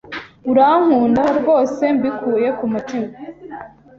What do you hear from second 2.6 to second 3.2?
mutima?